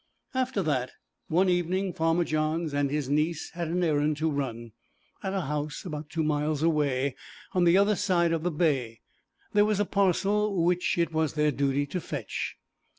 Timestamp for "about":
5.85-6.09